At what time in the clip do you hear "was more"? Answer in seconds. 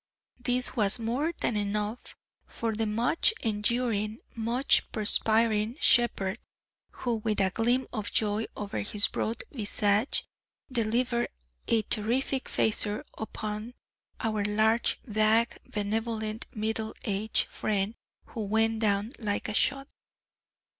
0.75-1.31